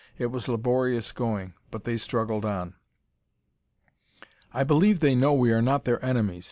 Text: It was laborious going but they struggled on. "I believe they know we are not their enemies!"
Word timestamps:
It 0.17 0.31
was 0.31 0.47
laborious 0.47 1.11
going 1.11 1.53
but 1.69 1.83
they 1.83 1.95
struggled 1.95 2.43
on. 2.43 2.73
"I 4.51 4.63
believe 4.63 4.99
they 4.99 5.13
know 5.13 5.35
we 5.35 5.51
are 5.51 5.61
not 5.61 5.85
their 5.85 6.03
enemies!" 6.03 6.39